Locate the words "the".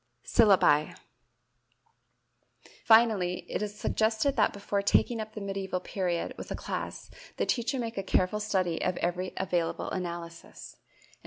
5.33-5.41, 6.47-6.55, 7.37-7.45